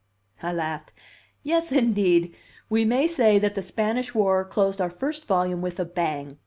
I 0.41 0.51
laughed. 0.51 0.93
"Yes, 1.43 1.71
indeed! 1.71 2.33
We 2.71 2.85
may 2.85 3.05
say 3.05 3.37
that 3.37 3.53
the 3.53 3.61
Spanish 3.61 4.15
War 4.15 4.43
closed 4.43 4.81
our 4.81 4.89
first 4.89 5.27
volume 5.27 5.61
with 5.61 5.79
a 5.79 5.85
bang. 5.85 6.39